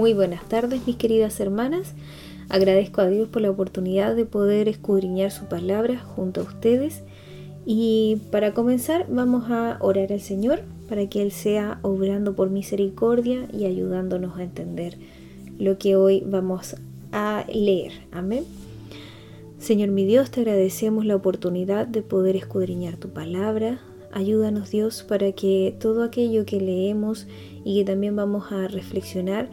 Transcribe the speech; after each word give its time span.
Muy 0.00 0.14
buenas 0.14 0.48
tardes 0.48 0.86
mis 0.86 0.96
queridas 0.96 1.38
hermanas. 1.40 1.92
Agradezco 2.48 3.02
a 3.02 3.08
Dios 3.08 3.28
por 3.28 3.42
la 3.42 3.50
oportunidad 3.50 4.16
de 4.16 4.24
poder 4.24 4.66
escudriñar 4.66 5.30
su 5.30 5.44
palabra 5.44 5.98
junto 5.98 6.40
a 6.40 6.44
ustedes. 6.44 7.02
Y 7.66 8.16
para 8.30 8.54
comenzar 8.54 9.04
vamos 9.10 9.50
a 9.50 9.76
orar 9.82 10.10
al 10.10 10.22
Señor 10.22 10.62
para 10.88 11.06
que 11.10 11.20
Él 11.20 11.32
sea 11.32 11.80
obrando 11.82 12.34
por 12.34 12.48
misericordia 12.48 13.46
y 13.52 13.66
ayudándonos 13.66 14.38
a 14.38 14.42
entender 14.42 14.96
lo 15.58 15.76
que 15.76 15.96
hoy 15.96 16.22
vamos 16.24 16.76
a 17.12 17.44
leer. 17.52 17.92
Amén. 18.10 18.44
Señor 19.58 19.90
mi 19.90 20.06
Dios, 20.06 20.30
te 20.30 20.40
agradecemos 20.40 21.04
la 21.04 21.16
oportunidad 21.16 21.86
de 21.86 22.00
poder 22.00 22.36
escudriñar 22.36 22.96
tu 22.96 23.10
palabra. 23.10 23.80
Ayúdanos 24.12 24.70
Dios 24.70 25.04
para 25.06 25.32
que 25.32 25.76
todo 25.78 26.02
aquello 26.02 26.46
que 26.46 26.58
leemos 26.58 27.26
y 27.66 27.78
que 27.78 27.84
también 27.84 28.16
vamos 28.16 28.50
a 28.50 28.66
reflexionar 28.66 29.50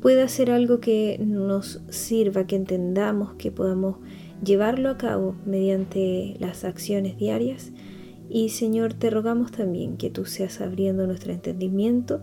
pueda 0.00 0.26
ser 0.28 0.50
algo 0.50 0.80
que 0.80 1.18
nos 1.24 1.80
sirva, 1.90 2.46
que 2.46 2.56
entendamos, 2.56 3.34
que 3.34 3.50
podamos 3.50 3.96
llevarlo 4.42 4.88
a 4.88 4.96
cabo 4.96 5.36
mediante 5.44 6.36
las 6.38 6.64
acciones 6.64 7.18
diarias. 7.18 7.72
Y 8.28 8.50
Señor, 8.50 8.94
te 8.94 9.10
rogamos 9.10 9.52
también 9.52 9.96
que 9.96 10.10
tú 10.10 10.24
seas 10.24 10.60
abriendo 10.60 11.06
nuestro 11.06 11.32
entendimiento 11.32 12.22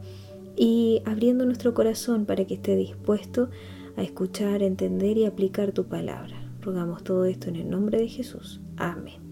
y 0.55 1.02
abriendo 1.05 1.45
nuestro 1.45 1.73
corazón 1.73 2.26
para 2.26 2.45
que 2.45 2.55
esté 2.55 2.76
dispuesto 2.76 3.50
a 3.95 4.03
escuchar, 4.03 4.64
entender 4.64 5.17
y 5.17 5.25
aplicar 5.25 5.72
tu 5.72 5.86
palabra. 5.86 6.36
Rogamos 6.62 7.03
todo 7.03 7.25
esto 7.25 7.50
en 7.50 7.58
el 7.58 7.70
nombre 7.70 8.00
de 8.00 8.08
Jesús. 8.08 8.62
Amén. 8.78 9.28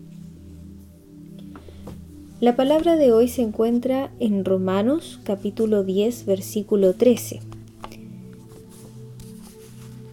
La 2.41 2.55
palabra 2.55 2.95
de 2.95 3.11
hoy 3.13 3.27
se 3.27 3.41
encuentra 3.41 4.11
en 4.19 4.43
Romanos 4.43 5.21
capítulo 5.23 5.83
10 5.83 6.25
versículo 6.25 6.93
13 6.93 7.39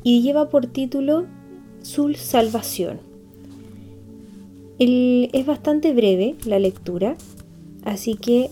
y 0.02 0.22
lleva 0.22 0.48
por 0.48 0.66
título 0.66 1.26
Su 1.82 2.14
salvación. 2.14 3.00
es 4.78 5.46
bastante 5.46 5.92
breve 5.92 6.36
la 6.44 6.58
lectura, 6.58 7.16
así 7.84 8.14
que 8.14 8.50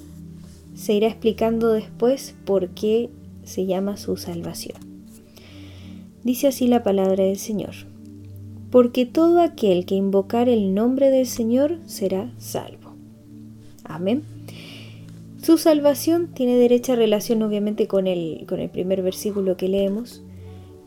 se 0.74 0.94
irá 0.94 1.08
explicando 1.08 1.72
después 1.72 2.34
por 2.44 2.68
qué 2.70 3.10
se 3.44 3.66
llama 3.66 3.96
su 3.96 4.16
salvación. 4.16 4.78
Dice 6.22 6.48
así 6.48 6.66
la 6.66 6.82
palabra 6.82 7.24
del 7.24 7.38
Señor. 7.38 7.74
Porque 8.70 9.04
todo 9.04 9.40
aquel 9.40 9.84
que 9.84 9.96
invocar 9.96 10.48
el 10.48 10.74
nombre 10.74 11.10
del 11.10 11.26
Señor 11.26 11.78
será 11.86 12.32
salvo. 12.38 12.94
Amén. 13.82 14.22
Su 15.42 15.58
salvación 15.58 16.28
tiene 16.28 16.56
derecha 16.56 16.94
relación 16.94 17.42
obviamente 17.42 17.88
con 17.88 18.06
el, 18.06 18.44
con 18.46 18.60
el 18.60 18.70
primer 18.70 19.02
versículo 19.02 19.56
que 19.56 19.68
leemos, 19.68 20.22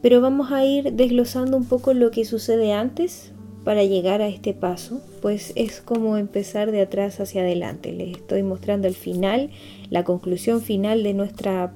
pero 0.03 0.19
vamos 0.19 0.51
a 0.51 0.65
ir 0.65 0.91
desglosando 0.91 1.55
un 1.55 1.63
poco 1.63 1.93
lo 1.93 2.11
que 2.11 2.25
sucede 2.25 2.73
antes 2.73 3.31
para 3.63 3.85
llegar 3.85 4.21
a 4.21 4.27
este 4.27 4.53
paso, 4.53 5.01
pues 5.21 5.53
es 5.55 5.79
como 5.79 6.17
empezar 6.17 6.73
de 6.73 6.81
atrás 6.81 7.21
hacia 7.21 7.41
adelante. 7.41 7.93
Les 7.93 8.17
estoy 8.17 8.43
mostrando 8.43 8.89
el 8.89 8.95
final, 8.95 9.49
la 9.89 10.03
conclusión 10.03 10.59
final 10.59 11.03
de 11.03 11.13
nuestra, 11.13 11.73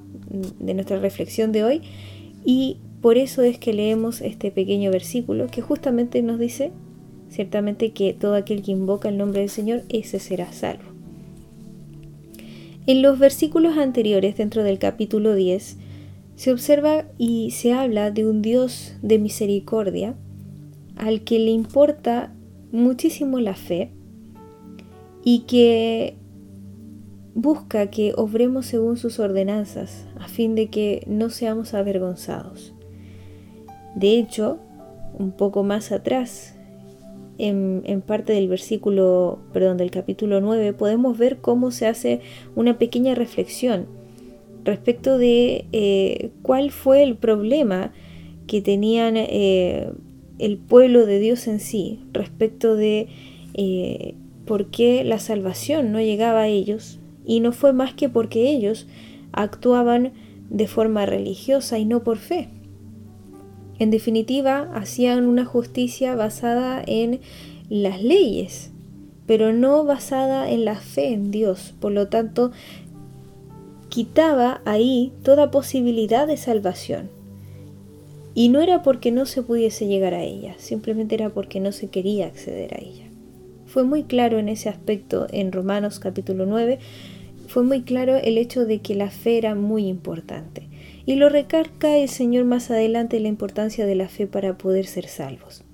de 0.60 0.74
nuestra 0.74 0.98
reflexión 0.98 1.52
de 1.52 1.64
hoy 1.64 1.80
y 2.44 2.76
por 3.00 3.16
eso 3.16 3.40
es 3.42 3.58
que 3.58 3.72
leemos 3.72 4.20
este 4.20 4.50
pequeño 4.50 4.90
versículo 4.90 5.46
que 5.46 5.62
justamente 5.62 6.20
nos 6.20 6.38
dice 6.38 6.70
ciertamente 7.30 7.92
que 7.92 8.12
todo 8.12 8.34
aquel 8.34 8.60
que 8.60 8.72
invoca 8.72 9.08
el 9.08 9.16
nombre 9.16 9.40
del 9.40 9.48
Señor, 9.48 9.84
ese 9.88 10.18
será 10.18 10.52
salvo. 10.52 10.84
En 12.86 13.00
los 13.00 13.18
versículos 13.18 13.78
anteriores, 13.78 14.36
dentro 14.36 14.64
del 14.64 14.78
capítulo 14.78 15.34
10, 15.34 15.78
se 16.38 16.52
observa 16.52 17.04
y 17.18 17.50
se 17.50 17.72
habla 17.72 18.12
de 18.12 18.24
un 18.24 18.42
Dios 18.42 18.94
de 19.02 19.18
misericordia 19.18 20.14
al 20.96 21.24
que 21.24 21.40
le 21.40 21.50
importa 21.50 22.32
muchísimo 22.70 23.40
la 23.40 23.54
fe 23.54 23.90
y 25.24 25.40
que 25.48 26.14
busca 27.34 27.88
que 27.88 28.12
obremos 28.16 28.66
según 28.66 28.96
sus 28.98 29.18
ordenanzas 29.18 30.06
a 30.20 30.28
fin 30.28 30.54
de 30.54 30.68
que 30.68 31.02
no 31.08 31.28
seamos 31.28 31.74
avergonzados. 31.74 32.72
De 33.96 34.16
hecho, 34.16 34.58
un 35.18 35.32
poco 35.32 35.64
más 35.64 35.90
atrás, 35.90 36.54
en, 37.38 37.82
parte 38.06 38.32
del 38.32 38.46
versículo, 38.46 39.40
perdón, 39.52 39.76
del 39.76 39.90
capítulo 39.90 40.40
9, 40.40 40.72
podemos 40.72 41.18
ver 41.18 41.38
cómo 41.38 41.72
se 41.72 41.88
hace 41.88 42.20
una 42.54 42.78
pequeña 42.78 43.16
reflexión 43.16 43.97
respecto 44.64 45.18
de 45.18 45.66
eh, 45.72 46.30
cuál 46.42 46.70
fue 46.70 47.02
el 47.02 47.16
problema 47.16 47.92
que 48.46 48.60
tenían 48.60 49.14
eh, 49.16 49.92
el 50.38 50.58
pueblo 50.58 51.06
de 51.06 51.18
Dios 51.18 51.46
en 51.46 51.60
sí, 51.60 52.00
respecto 52.12 52.76
de 52.76 53.08
eh, 53.54 54.14
por 54.46 54.66
qué 54.66 55.04
la 55.04 55.18
salvación 55.18 55.92
no 55.92 56.00
llegaba 56.00 56.42
a 56.42 56.48
ellos, 56.48 56.98
y 57.26 57.40
no 57.40 57.52
fue 57.52 57.72
más 57.72 57.92
que 57.92 58.08
porque 58.08 58.50
ellos 58.50 58.86
actuaban 59.32 60.12
de 60.48 60.66
forma 60.66 61.04
religiosa 61.04 61.78
y 61.78 61.84
no 61.84 62.02
por 62.02 62.16
fe. 62.16 62.48
En 63.78 63.90
definitiva, 63.90 64.70
hacían 64.74 65.26
una 65.26 65.44
justicia 65.44 66.16
basada 66.16 66.82
en 66.84 67.20
las 67.68 68.02
leyes, 68.02 68.72
pero 69.26 69.52
no 69.52 69.84
basada 69.84 70.50
en 70.50 70.64
la 70.64 70.76
fe 70.76 71.12
en 71.12 71.30
Dios. 71.30 71.74
Por 71.78 71.92
lo 71.92 72.08
tanto, 72.08 72.50
quitaba 73.98 74.60
ahí 74.64 75.12
toda 75.24 75.50
posibilidad 75.50 76.28
de 76.28 76.36
salvación. 76.36 77.10
Y 78.32 78.48
no 78.48 78.60
era 78.60 78.84
porque 78.84 79.10
no 79.10 79.26
se 79.26 79.42
pudiese 79.42 79.88
llegar 79.88 80.14
a 80.14 80.22
ella, 80.22 80.54
simplemente 80.58 81.16
era 81.16 81.30
porque 81.30 81.58
no 81.58 81.72
se 81.72 81.88
quería 81.88 82.26
acceder 82.26 82.74
a 82.74 82.78
ella. 82.80 83.06
Fue 83.66 83.82
muy 83.82 84.04
claro 84.04 84.38
en 84.38 84.48
ese 84.48 84.68
aspecto 84.68 85.26
en 85.32 85.50
Romanos 85.50 85.98
capítulo 85.98 86.46
9, 86.46 86.78
fue 87.48 87.64
muy 87.64 87.82
claro 87.82 88.14
el 88.14 88.38
hecho 88.38 88.66
de 88.66 88.78
que 88.78 88.94
la 88.94 89.10
fe 89.10 89.36
era 89.36 89.56
muy 89.56 89.88
importante. 89.88 90.68
Y 91.04 91.16
lo 91.16 91.28
recarga 91.28 91.96
el 91.96 92.08
Señor 92.08 92.44
más 92.44 92.70
adelante 92.70 93.18
la 93.18 93.26
importancia 93.26 93.84
de 93.84 93.96
la 93.96 94.08
fe 94.08 94.28
para 94.28 94.56
poder 94.56 94.86
ser 94.86 95.08
salvos. 95.08 95.64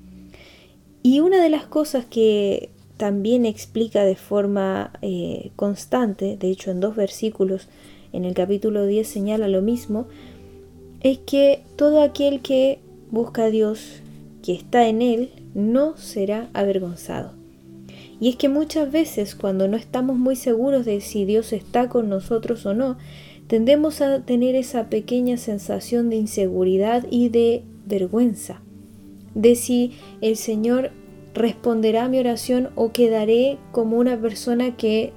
Y 1.02 1.20
una 1.20 1.42
de 1.42 1.50
las 1.50 1.66
cosas 1.66 2.06
que 2.06 2.70
también 2.96 3.44
explica 3.44 4.02
de 4.02 4.16
forma 4.16 4.94
eh, 5.02 5.50
constante, 5.56 6.38
de 6.38 6.48
hecho 6.48 6.70
en 6.70 6.80
dos 6.80 6.96
versículos, 6.96 7.68
en 8.14 8.24
el 8.24 8.32
capítulo 8.32 8.86
10 8.86 9.06
señala 9.06 9.48
lo 9.48 9.60
mismo, 9.60 10.06
es 11.00 11.18
que 11.18 11.62
todo 11.76 12.00
aquel 12.00 12.40
que 12.40 12.78
busca 13.10 13.44
a 13.44 13.50
Dios, 13.50 14.00
que 14.42 14.54
está 14.54 14.88
en 14.88 15.02
Él, 15.02 15.30
no 15.52 15.96
será 15.96 16.48
avergonzado. 16.54 17.32
Y 18.20 18.28
es 18.28 18.36
que 18.36 18.48
muchas 18.48 18.90
veces 18.90 19.34
cuando 19.34 19.66
no 19.66 19.76
estamos 19.76 20.16
muy 20.16 20.36
seguros 20.36 20.84
de 20.84 21.00
si 21.00 21.24
Dios 21.24 21.52
está 21.52 21.88
con 21.88 22.08
nosotros 22.08 22.64
o 22.66 22.72
no, 22.72 22.96
tendemos 23.48 24.00
a 24.00 24.20
tener 24.20 24.54
esa 24.54 24.88
pequeña 24.88 25.36
sensación 25.36 26.08
de 26.08 26.16
inseguridad 26.16 27.04
y 27.10 27.30
de 27.30 27.64
vergüenza, 27.84 28.62
de 29.34 29.56
si 29.56 29.92
el 30.20 30.36
Señor 30.36 30.92
responderá 31.34 32.04
a 32.04 32.08
mi 32.08 32.20
oración 32.20 32.70
o 32.76 32.92
quedaré 32.92 33.58
como 33.72 33.98
una 33.98 34.20
persona 34.20 34.76
que 34.76 35.12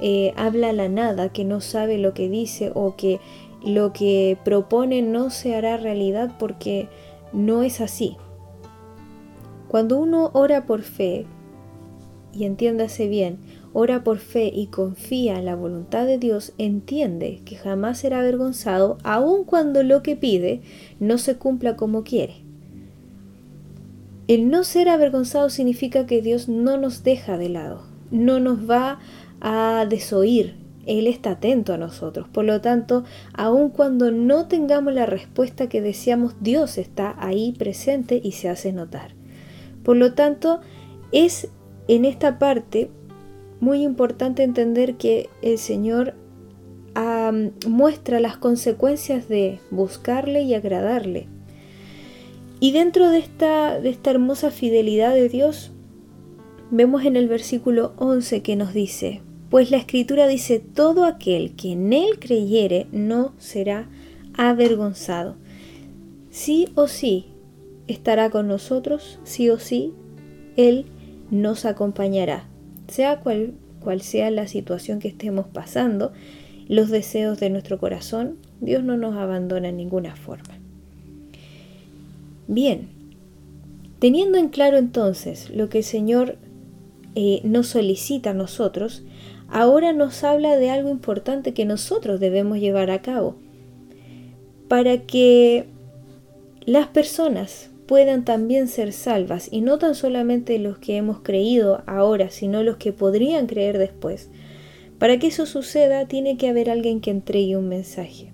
eh, 0.00 0.32
habla 0.36 0.72
la 0.72 0.88
nada, 0.88 1.30
que 1.30 1.44
no 1.44 1.60
sabe 1.60 1.98
lo 1.98 2.14
que 2.14 2.28
dice 2.28 2.70
o 2.74 2.96
que 2.96 3.20
lo 3.64 3.92
que 3.92 4.36
propone 4.44 5.02
no 5.02 5.30
se 5.30 5.54
hará 5.54 5.76
realidad 5.76 6.32
porque 6.38 6.88
no 7.32 7.62
es 7.62 7.80
así. 7.80 8.16
Cuando 9.68 9.98
uno 9.98 10.30
ora 10.34 10.66
por 10.66 10.82
fe, 10.82 11.26
y 12.32 12.44
entiéndase 12.44 13.08
bien, 13.08 13.38
ora 13.72 14.04
por 14.04 14.18
fe 14.18 14.50
y 14.54 14.66
confía 14.66 15.38
en 15.38 15.46
la 15.46 15.56
voluntad 15.56 16.06
de 16.06 16.18
Dios, 16.18 16.52
entiende 16.58 17.40
que 17.44 17.56
jamás 17.56 17.98
será 17.98 18.20
avergonzado 18.20 18.98
aun 19.02 19.44
cuando 19.44 19.82
lo 19.82 20.02
que 20.02 20.16
pide 20.16 20.62
no 21.00 21.18
se 21.18 21.36
cumpla 21.36 21.76
como 21.76 22.04
quiere. 22.04 22.44
El 24.26 24.48
no 24.48 24.64
ser 24.64 24.88
avergonzado 24.88 25.50
significa 25.50 26.06
que 26.06 26.22
Dios 26.22 26.48
no 26.48 26.78
nos 26.78 27.02
deja 27.02 27.36
de 27.36 27.48
lado, 27.48 27.82
no 28.10 28.40
nos 28.40 28.68
va 28.70 28.92
a 28.92 28.98
desoír. 29.88 30.56
Él 30.86 31.06
está 31.06 31.32
atento 31.32 31.72
a 31.72 31.78
nosotros. 31.78 32.28
Por 32.28 32.44
lo 32.44 32.60
tanto, 32.60 33.04
aun 33.32 33.70
cuando 33.70 34.10
no 34.10 34.48
tengamos 34.48 34.92
la 34.92 35.06
respuesta 35.06 35.68
que 35.68 35.80
deseamos, 35.80 36.34
Dios 36.40 36.76
está 36.76 37.14
ahí 37.18 37.52
presente 37.52 38.20
y 38.22 38.32
se 38.32 38.48
hace 38.48 38.72
notar. 38.72 39.14
Por 39.82 39.96
lo 39.96 40.12
tanto, 40.12 40.60
es 41.12 41.48
en 41.88 42.04
esta 42.04 42.38
parte 42.38 42.90
muy 43.60 43.82
importante 43.82 44.42
entender 44.42 44.96
que 44.96 45.30
el 45.42 45.58
Señor 45.58 46.14
muestra 47.66 48.20
las 48.20 48.36
consecuencias 48.36 49.28
de 49.28 49.58
buscarle 49.70 50.42
y 50.42 50.54
agradarle. 50.54 51.26
Y 52.60 52.72
dentro 52.72 53.10
de 53.10 53.18
esta, 53.18 53.80
de 53.80 53.90
esta 53.90 54.10
hermosa 54.10 54.50
fidelidad 54.50 55.14
de 55.14 55.28
Dios, 55.28 55.72
vemos 56.70 57.04
en 57.04 57.16
el 57.16 57.28
versículo 57.28 57.94
11 57.96 58.42
que 58.42 58.56
nos 58.56 58.72
dice, 58.72 59.22
pues 59.54 59.70
la 59.70 59.76
escritura 59.76 60.26
dice, 60.26 60.58
todo 60.58 61.04
aquel 61.04 61.54
que 61.54 61.70
en 61.70 61.92
él 61.92 62.18
creyere 62.18 62.88
no 62.90 63.34
será 63.38 63.86
avergonzado. 64.36 65.36
sí 66.28 66.70
o 66.74 66.88
sí 66.88 67.26
estará 67.86 68.30
con 68.30 68.48
nosotros, 68.48 69.20
sí 69.22 69.50
o 69.50 69.60
sí 69.60 69.92
Él 70.56 70.86
nos 71.30 71.66
acompañará, 71.66 72.48
sea 72.88 73.20
cual, 73.20 73.54
cual 73.78 74.00
sea 74.00 74.28
la 74.32 74.48
situación 74.48 74.98
que 74.98 75.06
estemos 75.06 75.46
pasando, 75.46 76.12
los 76.66 76.90
deseos 76.90 77.38
de 77.38 77.48
nuestro 77.48 77.78
corazón, 77.78 78.38
Dios 78.60 78.82
no 78.82 78.96
nos 78.96 79.14
abandona 79.14 79.68
en 79.68 79.76
ninguna 79.76 80.16
forma. 80.16 80.58
Bien, 82.48 82.88
teniendo 84.00 84.36
en 84.36 84.48
claro 84.48 84.78
entonces 84.78 85.48
lo 85.50 85.68
que 85.68 85.78
el 85.78 85.84
Señor 85.84 86.38
eh, 87.14 87.40
nos 87.44 87.68
solicita 87.68 88.30
a 88.30 88.34
nosotros, 88.34 89.04
ahora 89.54 89.92
nos 89.92 90.24
habla 90.24 90.56
de 90.56 90.68
algo 90.68 90.90
importante 90.90 91.54
que 91.54 91.64
nosotros 91.64 92.18
debemos 92.18 92.58
llevar 92.58 92.90
a 92.90 93.00
cabo 93.02 93.36
para 94.66 94.98
que 94.98 95.66
las 96.66 96.88
personas 96.88 97.70
puedan 97.86 98.24
también 98.24 98.66
ser 98.66 98.92
salvas 98.92 99.48
y 99.52 99.60
no 99.60 99.78
tan 99.78 99.94
solamente 99.94 100.58
los 100.58 100.78
que 100.78 100.96
hemos 100.96 101.20
creído 101.20 101.84
ahora, 101.86 102.30
sino 102.30 102.64
los 102.64 102.78
que 102.78 102.92
podrían 102.92 103.46
creer 103.46 103.78
después. 103.78 104.28
Para 104.98 105.20
que 105.20 105.28
eso 105.28 105.46
suceda 105.46 106.08
tiene 106.08 106.36
que 106.36 106.48
haber 106.48 106.68
alguien 106.68 107.00
que 107.00 107.12
entregue 107.12 107.56
un 107.56 107.68
mensaje. 107.68 108.32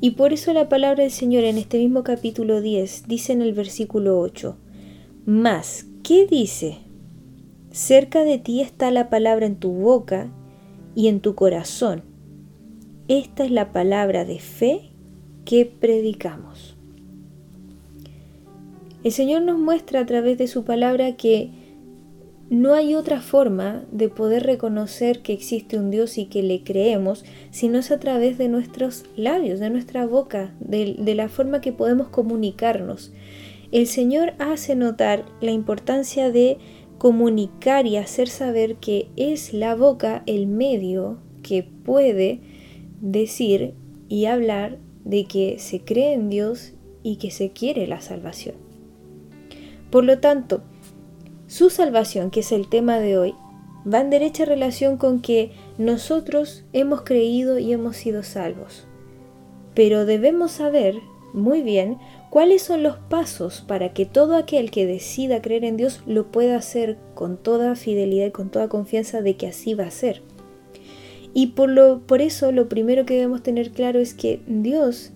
Y 0.00 0.12
por 0.12 0.32
eso 0.32 0.54
la 0.54 0.70
palabra 0.70 1.02
del 1.02 1.12
Señor 1.12 1.44
en 1.44 1.58
este 1.58 1.76
mismo 1.76 2.02
capítulo 2.02 2.62
10 2.62 3.08
dice 3.08 3.34
en 3.34 3.42
el 3.42 3.52
versículo 3.52 4.18
8, 4.20 4.56
Mas, 5.26 5.84
¿qué 6.02 6.26
dice? 6.26 6.87
Cerca 7.70 8.24
de 8.24 8.38
ti 8.38 8.60
está 8.60 8.90
la 8.90 9.10
palabra 9.10 9.46
en 9.46 9.56
tu 9.56 9.72
boca 9.72 10.30
y 10.94 11.08
en 11.08 11.20
tu 11.20 11.34
corazón. 11.34 12.02
Esta 13.08 13.44
es 13.44 13.50
la 13.50 13.72
palabra 13.72 14.24
de 14.24 14.38
fe 14.38 14.90
que 15.44 15.66
predicamos. 15.66 16.76
El 19.04 19.12
Señor 19.12 19.42
nos 19.42 19.58
muestra 19.58 20.00
a 20.00 20.06
través 20.06 20.38
de 20.38 20.48
su 20.48 20.64
palabra 20.64 21.16
que 21.16 21.50
no 22.50 22.72
hay 22.72 22.94
otra 22.94 23.20
forma 23.20 23.84
de 23.92 24.08
poder 24.08 24.44
reconocer 24.44 25.20
que 25.20 25.34
existe 25.34 25.78
un 25.78 25.90
Dios 25.90 26.16
y 26.16 26.24
que 26.24 26.42
le 26.42 26.62
creemos, 26.64 27.24
sino 27.50 27.78
es 27.78 27.90
a 27.90 28.00
través 28.00 28.38
de 28.38 28.48
nuestros 28.48 29.04
labios, 29.16 29.60
de 29.60 29.68
nuestra 29.68 30.06
boca, 30.06 30.54
de, 30.58 30.96
de, 30.98 31.14
la 31.14 31.28
forma 31.28 31.60
que 31.60 31.72
podemos 31.72 32.08
comunicarnos. 32.08 33.12
El 33.70 33.86
Señor 33.86 34.32
hace 34.38 34.74
notar 34.74 35.26
la 35.42 35.50
importancia 35.50 36.32
de 36.32 36.56
comunicar 36.98 37.86
y 37.86 37.96
hacer 37.96 38.28
saber 38.28 38.76
que 38.76 39.08
es 39.16 39.54
la 39.54 39.74
boca 39.74 40.22
el 40.26 40.46
medio 40.46 41.18
que 41.42 41.62
puede 41.62 42.40
decir 43.00 43.74
y 44.08 44.26
hablar 44.26 44.78
de 45.04 45.24
que 45.24 45.58
se 45.58 45.80
cree 45.80 46.12
en 46.12 46.28
Dios 46.28 46.72
y 47.02 47.16
que 47.16 47.30
se 47.30 47.50
quiere 47.50 47.86
la 47.86 48.00
salvación. 48.00 48.56
Por 49.90 50.04
lo 50.04 50.18
tanto, 50.18 50.62
su 51.46 51.70
salvación, 51.70 52.30
que 52.30 52.40
es 52.40 52.52
el 52.52 52.68
tema 52.68 52.98
de 52.98 53.16
hoy, 53.16 53.34
va 53.90 54.00
en 54.00 54.10
derecha 54.10 54.44
relación 54.44 54.98
con 54.98 55.20
que 55.20 55.52
nosotros 55.78 56.64
hemos 56.72 57.02
creído 57.02 57.58
y 57.58 57.72
hemos 57.72 57.96
sido 57.96 58.22
salvos. 58.22 58.86
Pero 59.74 60.04
debemos 60.04 60.52
saber 60.52 60.96
muy 61.32 61.62
bien 61.62 61.98
cuáles 62.30 62.62
son 62.62 62.82
los 62.82 62.96
pasos 62.96 63.62
para 63.66 63.92
que 63.92 64.06
todo 64.06 64.36
aquel 64.36 64.70
que 64.70 64.86
decida 64.86 65.42
creer 65.42 65.64
en 65.64 65.76
Dios 65.76 66.02
lo 66.06 66.30
pueda 66.30 66.56
hacer 66.56 66.98
con 67.14 67.36
toda 67.36 67.74
fidelidad 67.74 68.26
y 68.26 68.30
con 68.30 68.50
toda 68.50 68.68
confianza 68.68 69.22
de 69.22 69.36
que 69.36 69.46
así 69.46 69.74
va 69.74 69.84
a 69.84 69.90
ser. 69.90 70.22
Y 71.34 71.48
por, 71.48 71.68
lo, 71.68 72.00
por 72.00 72.22
eso 72.22 72.52
lo 72.52 72.68
primero 72.68 73.06
que 73.06 73.14
debemos 73.14 73.42
tener 73.42 73.70
claro 73.70 74.00
es 74.00 74.14
que 74.14 74.40
Dios 74.46 75.12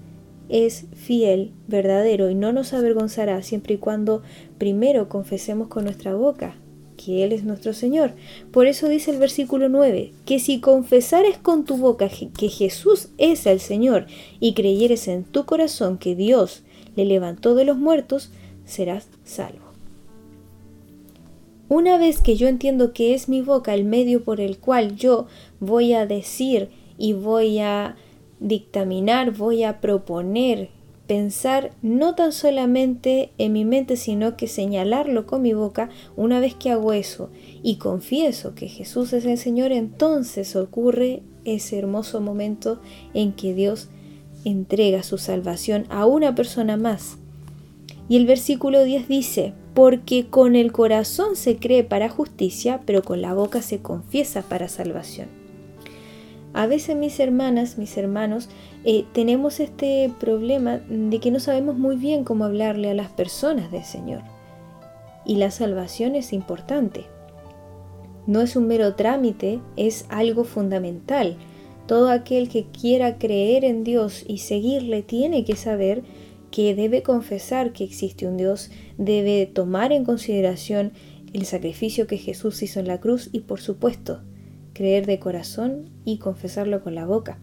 es 0.49 0.87
fiel, 0.94 1.53
verdadero 1.67 2.29
y 2.29 2.35
no 2.35 2.53
nos 2.53 2.75
avergonzará 2.75 3.43
siempre 3.43 3.75
y 3.75 3.79
cuando 3.79 4.23
primero 4.59 5.09
confesemos 5.09 5.69
con 5.69 5.85
nuestra 5.85 6.14
boca 6.14 6.56
que 6.97 7.25
Él 7.25 7.32
es 7.32 7.44
nuestro 7.44 7.73
Señor. 7.73 8.12
Por 8.53 8.67
eso 8.67 8.88
dice 8.88 9.11
el 9.11 9.19
versículo 9.19 9.69
9, 9.69 10.12
que 10.25 10.38
si 10.38 10.61
confesares 10.61 11.38
con 11.38 11.64
tu 11.64 11.76
boca 11.76 12.09
que 12.09 12.49
Jesús 12.49 13.09
es 13.19 13.47
el 13.47 13.61
Señor 13.61 14.06
y 14.41 14.55
creyeres 14.55 15.09
en 15.09 15.25
tu 15.25 15.44
corazón 15.44 15.99
que 15.99 16.14
Dios 16.14 16.62
le 16.97 17.05
levantó 17.05 17.55
de 17.55 17.65
los 17.65 17.77
muertos, 17.77 18.31
serás 18.65 19.09
salvo. 19.25 19.73
Una 21.69 21.97
vez 21.97 22.21
que 22.21 22.37
yo 22.37 22.49
entiendo 22.49 22.93
que 22.93 23.15
es 23.15 23.29
mi 23.31 23.41
boca 23.41 23.73
el 23.73 23.85
medio 23.85 24.25
por 24.25 24.41
el 24.41 24.59
cual 24.59 24.94
yo 24.94 25.27
voy 25.59 25.94
a 25.94 26.06
decir 26.06 26.69
y 26.99 27.15
voy 27.15 27.61
a 27.61 27.97
dictaminar, 28.41 29.31
voy 29.31 29.65
a 29.65 29.81
proponer, 29.81 30.69
pensar 31.06 31.71
no 31.81 32.15
tan 32.15 32.33
solamente 32.33 33.31
en 33.38 33.53
mi 33.53 33.65
mente, 33.65 33.97
sino 33.97 34.37
que 34.37 34.49
señalarlo 34.49 35.27
con 35.27 35.43
mi 35.43 35.55
boca, 35.55 35.88
una 36.15 36.41
vez 36.41 36.55
que 36.55 36.71
hago 36.71 36.93
eso 36.93 37.31
y 37.62 37.77
confieso 37.77 38.55
que 38.55 38.69
Jesús 38.69 39.12
es 39.12 39.25
el 39.25 39.38
Señor, 39.38 39.73
entonces 39.73 40.55
ocurre 40.56 41.23
ese 41.45 41.79
hermoso 41.79 42.21
momento 42.21 42.81
en 43.15 43.33
que 43.33 43.55
Dios 43.55 43.88
entrega 44.44 45.03
su 45.03 45.19
salvación 45.19 45.87
a 45.89 46.06
una 46.06 46.35
persona 46.35 46.77
más. 46.77 47.19
Y 48.09 48.17
el 48.17 48.27
versículo 48.27 48.83
10 48.85 49.09
dice, 49.09 49.55
porque 49.75 50.27
con 50.27 50.55
el 50.56 50.73
corazón 50.73 51.37
se 51.37 51.56
cree 51.56 51.85
para 51.85 52.09
justicia, 52.09 52.81
pero 52.85 53.03
con 53.03 53.23
la 53.23 53.35
boca 53.35 53.62
se 53.62 53.81
confiesa 53.81 54.43
para 54.43 54.69
salvación. 54.69 55.29
A 56.55 56.67
veces 56.67 56.97
mis 56.97 57.19
hermanas, 57.19 57.79
mis 57.79 57.97
hermanos, 57.97 58.49
eh, 58.85 59.05
tenemos 59.12 59.61
este 59.61 60.12
problema 60.21 60.79
de 60.88 61.19
que 61.19 61.31
no 61.31 61.41
sabemos 61.41 61.79
muy 61.79 61.97
bien 61.97 62.25
cómo 62.25 62.45
hablarle 62.45 62.91
a 62.91 62.95
las 62.95 63.11
personas 63.11 63.71
del 63.73 63.85
Señor. 63.85 64.23
Y 65.25 65.37
la 65.37 65.50
salvación 65.50 66.15
es 66.15 66.33
importante. 66.33 67.06
No 68.27 68.41
es 68.43 68.55
un 68.55 68.67
mero 68.67 68.95
trámite, 68.95 69.61
es 69.77 70.05
algo 70.11 70.45
fundamental. 70.45 71.37
Todo 71.87 72.11
aquel 72.11 72.49
que 72.49 72.67
quiera 72.67 73.19
creer 73.19 73.64
en 73.64 73.84
Dios 73.84 74.25
y 74.26 74.38
seguirle 74.38 75.02
tiene 75.02 75.44
que 75.44 75.56
saber 75.56 76.02
que 76.50 76.75
debe 76.75 77.02
confesar 77.02 77.73
que 77.73 77.84
existe 77.84 78.26
un 78.26 78.37
Dios, 78.37 78.70
debe 78.99 79.46
tomar 79.46 79.93
en 79.93 80.05
consideración 80.05 80.93
el 81.32 81.46
sacrificio 81.46 82.06
que 82.06 82.19
Jesús 82.19 82.62
hizo 82.62 82.79
en 82.79 82.87
la 82.87 83.00
cruz 83.00 83.31
y 83.32 83.40
por 83.40 83.61
supuesto 83.61 84.21
creer 84.75 85.07
de 85.07 85.18
corazón 85.18 85.90
y 86.04 86.18
confesarlo 86.18 86.83
con 86.83 86.95
la 86.95 87.07
boca. 87.07 87.38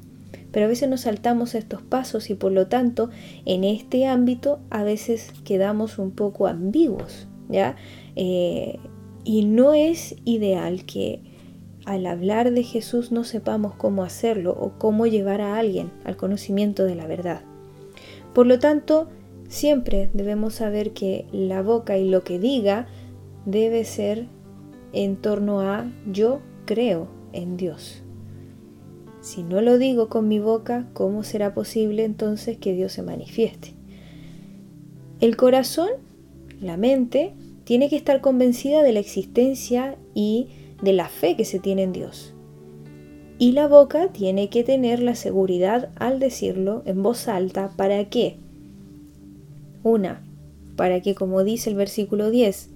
Pero 0.51 0.65
a 0.65 0.69
veces 0.69 0.89
nos 0.89 1.01
saltamos 1.01 1.55
estos 1.55 1.81
pasos 1.81 2.29
y 2.29 2.35
por 2.35 2.51
lo 2.51 2.67
tanto 2.67 3.09
en 3.45 3.63
este 3.63 4.05
ámbito 4.05 4.59
a 4.69 4.83
veces 4.83 5.31
quedamos 5.43 5.99
un 5.99 6.11
poco 6.11 6.47
ambiguos, 6.47 7.27
¿ya? 7.49 7.75
Eh, 8.15 8.79
y 9.23 9.45
no 9.45 9.73
es 9.73 10.15
ideal 10.25 10.85
que 10.85 11.21
al 11.89 12.05
hablar 12.05 12.51
de 12.51 12.61
Jesús 12.61 13.11
no 13.11 13.23
sepamos 13.23 13.73
cómo 13.73 14.03
hacerlo 14.03 14.51
o 14.51 14.73
cómo 14.77 15.07
llevar 15.07 15.41
a 15.41 15.57
alguien 15.57 15.89
al 16.03 16.17
conocimiento 16.17 16.85
de 16.85 16.93
la 16.93 17.07
verdad. 17.07 17.41
Por 18.35 18.45
lo 18.45 18.59
tanto, 18.59 19.07
siempre 19.47 20.11
debemos 20.13 20.53
saber 20.53 20.91
que 20.91 21.25
la 21.31 21.63
boca 21.63 21.97
y 21.97 22.07
lo 22.07 22.23
que 22.23 22.37
diga 22.37 22.85
debe 23.47 23.85
ser 23.85 24.27
en 24.93 25.15
torno 25.15 25.61
a 25.61 25.91
yo 26.11 26.41
creo 26.65 27.07
en 27.33 27.57
Dios. 27.57 28.03
Si 29.21 29.41
no 29.41 29.59
lo 29.59 29.79
digo 29.79 30.09
con 30.09 30.27
mi 30.27 30.37
boca, 30.37 30.85
¿cómo 30.93 31.23
será 31.23 31.55
posible 31.55 32.03
entonces 32.05 32.59
que 32.59 32.73
Dios 32.73 32.91
se 32.93 33.01
manifieste? 33.01 33.73
El 35.21 35.37
corazón, 35.37 35.89
la 36.61 36.77
mente, 36.77 37.33
tiene 37.63 37.89
que 37.89 37.95
estar 37.95 38.21
convencida 38.21 38.83
de 38.83 38.93
la 38.93 38.99
existencia 38.99 39.97
y 40.13 40.49
de 40.81 40.93
la 40.93 41.09
fe 41.09 41.35
que 41.35 41.45
se 41.45 41.59
tiene 41.59 41.83
en 41.83 41.93
Dios. 41.93 42.33
Y 43.37 43.53
la 43.53 43.67
boca 43.67 44.09
tiene 44.09 44.49
que 44.49 44.63
tener 44.63 45.01
la 45.01 45.15
seguridad 45.15 45.89
al 45.95 46.19
decirlo 46.19 46.83
en 46.85 47.01
voz 47.01 47.27
alta. 47.27 47.71
¿Para 47.77 48.05
qué? 48.09 48.37
Una, 49.81 50.21
para 50.75 51.01
que, 51.01 51.15
como 51.15 51.43
dice 51.43 51.69
el 51.69 51.77
versículo 51.77 52.31
10, 52.31 52.69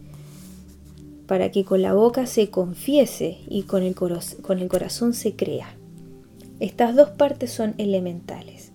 para 1.27 1.51
que 1.51 1.65
con 1.65 1.81
la 1.81 1.93
boca 1.93 2.25
se 2.25 2.49
confiese 2.49 3.39
y 3.47 3.63
con 3.63 3.83
el, 3.83 3.95
con 3.95 4.59
el 4.59 4.67
corazón 4.67 5.13
se 5.13 5.35
crea. 5.35 5.75
Estas 6.59 6.95
dos 6.95 7.09
partes 7.09 7.51
son 7.51 7.75
elementales. 7.77 8.71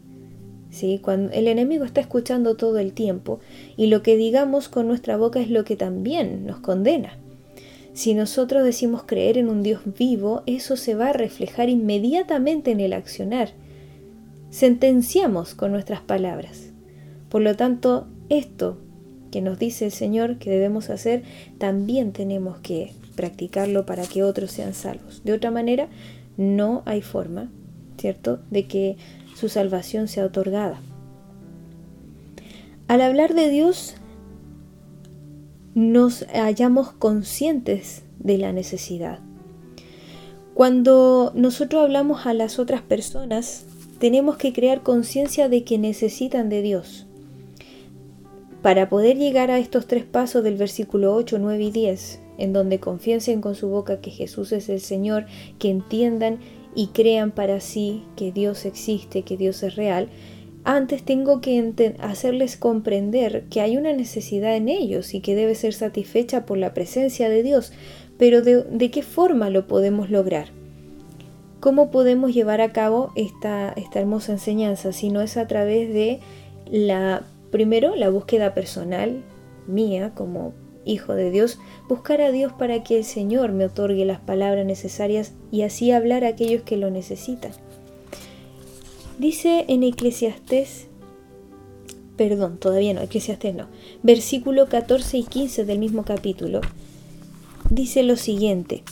¿sí? 0.71 0.99
Cuando 1.03 1.33
el 1.33 1.49
enemigo 1.49 1.85
está 1.85 2.01
escuchando 2.01 2.57
todo 2.57 2.79
el 2.79 2.93
tiempo 2.93 3.41
y 3.77 3.87
lo 3.87 4.03
que 4.03 4.17
digamos 4.17 4.69
con 4.69 4.87
nuestra 4.87 5.17
boca 5.17 5.41
es 5.41 5.51
lo 5.51 5.65
que 5.65 5.77
también 5.77 6.47
nos 6.47 6.59
condena. 6.59 7.19
Si 7.99 8.15
nosotros 8.15 8.63
decimos 8.63 9.03
creer 9.05 9.39
en 9.39 9.49
un 9.49 9.65
Dios 9.65 9.81
vivo, 9.99 10.45
eso 10.47 10.77
se 10.77 10.95
va 10.95 11.09
a 11.09 11.13
reflejar 11.13 11.69
inmediatamente 11.69 12.71
en 12.71 12.79
el 12.79 12.93
accionar. 12.93 13.51
Sentenciamos 14.51 15.57
con 15.57 15.73
nuestras 15.73 16.01
palabras. 16.01 16.71
Por 17.29 17.43
lo 17.43 17.57
tanto, 17.57 18.07
esto 18.29 18.79
que 19.33 19.41
nos 19.41 19.59
dice 19.59 19.87
el 19.87 19.91
Señor 19.91 20.39
que 20.39 20.49
debemos 20.49 20.91
hacer, 20.91 21.25
también 21.59 22.13
tenemos 22.13 22.59
que 22.59 22.93
practicarlo 23.17 23.85
para 23.85 24.07
que 24.07 24.23
otros 24.23 24.53
sean 24.53 24.75
salvos. 24.75 25.23
De 25.25 25.33
otra 25.33 25.51
manera, 25.51 25.89
no 26.37 26.85
hay 26.87 27.03
forma, 27.03 27.51
¿cierto?, 28.01 28.39
de 28.53 28.69
que 28.69 28.97
su 29.35 29.49
salvación 29.49 30.07
sea 30.07 30.27
otorgada. 30.27 30.81
Al 32.87 33.01
hablar 33.01 33.35
de 33.35 33.51
Dios, 33.51 33.97
nos 35.75 36.27
hallamos 36.33 36.93
conscientes 36.93 38.03
de 38.19 38.39
la 38.39 38.53
necesidad. 38.53 39.21
Cuando 40.55 41.33
nosotros 41.35 41.85
hablamos 41.85 42.27
a 42.27 42.35
las 42.35 42.59
otras 42.59 42.83
personas, 42.83 43.65
tenemos 43.99 44.37
que 44.37 44.53
crear 44.53 44.83
conciencia 44.83 45.49
de 45.49 45.65
que 45.65 45.79
necesitan 45.79 46.49
de 46.49 46.63
Dios. 46.63 47.07
Para 48.63 48.89
poder 48.89 49.17
llegar 49.19 49.51
a 49.51 49.59
estos 49.59 49.87
tres 49.87 50.05
pasos 50.05 50.43
del 50.43 50.57
versículo 50.57 51.15
8, 51.15 51.39
9 51.39 51.65
y 51.65 51.71
10, 51.71 52.21
en 52.39 52.53
donde 52.53 52.81
confiesen 52.81 53.41
con 53.41 53.55
su 53.55 53.69
boca 53.69 54.01
que 54.01 54.11
Jesús 54.11 54.51
es 54.53 54.69
el 54.69 54.81
Señor, 54.81 55.27
que 55.59 55.71
entiendan 55.71 56.39
y 56.75 56.89
crean 56.89 57.31
para 57.31 57.61
sí 57.61 58.03
que 58.17 58.33
Dios 58.33 58.65
existe, 58.65 59.23
que 59.23 59.37
Dios 59.37 59.63
es 59.63 59.77
real, 59.77 60.09
antes 60.65 61.03
tengo 61.03 61.41
que 61.41 61.97
hacerles 62.01 62.57
comprender 62.57 63.45
que 63.51 63.61
hay 63.61 63.77
una 63.77 63.93
necesidad 63.93 64.57
en 64.57 64.69
ellos 64.69 65.15
y 65.15 65.21
que 65.21 65.35
debe 65.35 65.55
ser 65.55 65.73
satisfecha 65.73 66.45
por 66.47 66.59
la 66.59 66.75
presencia 66.75 67.29
de 67.29 67.43
Dios. 67.43 67.73
Pero 68.19 68.43
¿de, 68.43 68.91
qué 68.91 69.03
forma 69.03 69.51
lo 69.51 69.67
podemos 69.67 70.11
lograr? 70.11 70.49
¿Cómo 71.61 71.91
podemos 71.91 72.35
llevar 72.35 72.61
a 72.61 72.73
cabo 72.73 73.13
esta, 73.17 73.73
esta 73.77 74.01
hermosa 74.01 74.33
enseñanza 74.33 74.93
si 74.93 75.11
no 75.11 75.23
es 75.23 75.37
a 75.37 75.47
través 75.47 75.93
de 75.93 76.21
la, 76.71 77.23
primero, 77.51 77.97
la 77.97 78.11
búsqueda 78.11 78.55
personal 78.55 79.23
mía 79.67 80.13
como 80.15 80.53
hijo 80.85 81.15
de 81.15 81.31
Dios, 81.31 81.59
buscar 81.89 82.21
a 82.21 82.33
Dios 82.33 82.53
para 82.53 82.83
que 82.83 82.99
el 82.99 83.05
Señor 83.05 83.53
me 83.53 83.67
otorgue 83.67 84.05
las 84.05 84.21
palabras 84.21 84.67
necesarias 84.67 85.35
y 85.51 85.63
así 85.63 85.93
hablar 85.93 86.25
a 86.25 86.29
aquellos 86.29 86.63
que 86.63 86.77
lo 86.77 86.91
necesitan. 86.91 87.53
Dice 89.19 89.65
en 89.69 89.83
Eclesiastés, 89.83 90.87
perdón, 92.17 92.59
todavía 92.59 92.95
no, 92.95 93.01
Eclesiastés 93.01 93.55
no, 93.55 93.67
versículo 94.03 94.69
14 94.69 95.19
y 95.19 95.25
15 95.25 95.65
del 95.65 95.79
mismo 95.79 96.05
capítulo, 96.05 96.61
dice 97.71 98.03
lo 98.03 98.17
siguiente, 98.17 98.85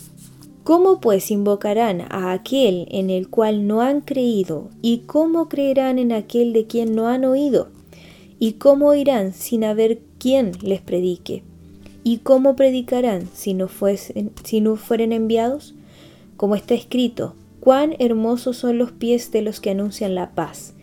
¿Cómo 0.67 0.99
pues 0.99 1.31
invocarán 1.31 2.01
a 2.11 2.33
aquel 2.33 2.89
en 2.91 3.09
el 3.09 3.29
cual 3.29 3.69
no 3.69 3.83
han 3.83 4.01
creído? 4.01 4.69
¿Y 4.83 5.05
cómo 5.07 5.49
creerán 5.49 6.01
en 6.01 6.11
aquel 6.11 6.53
de 6.53 6.67
quien 6.67 6.97
no 6.97 7.07
han 7.07 7.25
oído? 7.25 7.69
¿Y 8.41 8.55
cómo 8.55 8.89
oirán 8.89 9.33
sin 9.33 9.63
haber 9.63 10.01
quien 10.19 10.51
les 10.63 10.81
predique? 10.81 11.45
¿Y 12.03 12.17
cómo 12.17 12.57
predicarán 12.57 13.29
si 13.33 13.55
no, 13.55 13.69
fuesen, 13.69 14.33
si 14.43 14.61
no 14.61 14.75
fueren 14.75 15.13
enviados? 15.13 15.77
Como 16.37 16.57
está 16.57 16.75
escrito, 16.75 17.37
Cuán 17.67 17.97
hermosos 17.99 18.59
son 18.59 18.79
los 18.79 18.93
pies 18.93 19.33
de 19.33 19.43
los 19.43 19.59
que 19.59 19.71
anuncian 19.71 20.15
la 20.15 20.37
paz, 20.37 20.75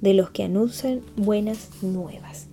de 0.00 0.14
los 0.14 0.30
que 0.30 0.42
anuncian 0.42 1.02
buenas 1.14 1.68
nuevas. 1.82 2.46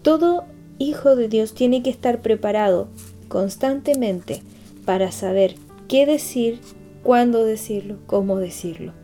Todo 0.00 0.44
hijo 0.78 1.14
de 1.14 1.28
Dios 1.28 1.52
tiene 1.52 1.82
que 1.82 1.90
estar 1.90 2.22
preparado 2.22 2.88
constantemente 3.28 4.40
para 4.86 5.12
saber 5.12 5.56
qué 5.88 6.06
decir, 6.06 6.58
cuándo 7.02 7.44
decirlo, 7.44 7.98
cómo 8.06 8.38
decirlo. 8.38 8.94